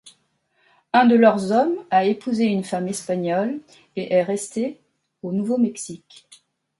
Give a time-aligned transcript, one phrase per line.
[0.93, 3.61] Un de leurs hommes a épousé une femme espagnole
[3.95, 4.79] et est resté
[5.21, 6.27] au Nouveau-Mexique.